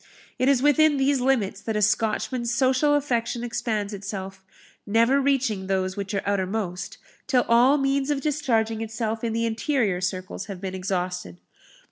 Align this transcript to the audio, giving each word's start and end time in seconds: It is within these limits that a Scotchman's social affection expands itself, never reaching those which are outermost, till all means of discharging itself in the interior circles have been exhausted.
It 0.39 0.49
is 0.49 0.63
within 0.63 0.97
these 0.97 1.21
limits 1.21 1.61
that 1.61 1.75
a 1.75 1.81
Scotchman's 1.83 2.51
social 2.51 2.95
affection 2.95 3.43
expands 3.43 3.93
itself, 3.93 4.43
never 4.87 5.21
reaching 5.21 5.67
those 5.67 5.95
which 5.95 6.15
are 6.15 6.23
outermost, 6.25 6.97
till 7.27 7.45
all 7.47 7.77
means 7.77 8.09
of 8.09 8.19
discharging 8.19 8.81
itself 8.81 9.23
in 9.23 9.31
the 9.31 9.45
interior 9.45 10.01
circles 10.01 10.47
have 10.47 10.59
been 10.59 10.73
exhausted. 10.73 11.37